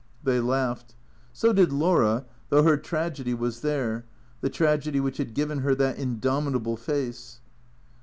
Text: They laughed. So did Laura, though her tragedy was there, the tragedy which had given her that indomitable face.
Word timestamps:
They 0.23 0.39
laughed. 0.39 0.95
So 1.31 1.53
did 1.53 1.71
Laura, 1.71 2.25
though 2.49 2.63
her 2.63 2.75
tragedy 2.75 3.35
was 3.35 3.61
there, 3.61 4.03
the 4.39 4.49
tragedy 4.49 4.99
which 4.99 5.17
had 5.17 5.35
given 5.35 5.59
her 5.59 5.75
that 5.75 5.99
indomitable 5.99 6.75
face. 6.77 7.39